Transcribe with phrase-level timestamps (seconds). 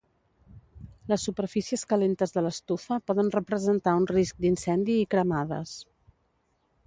[1.11, 5.75] Les superfícies calentes de l'estufa poden representar un risc d'incendi i cremades.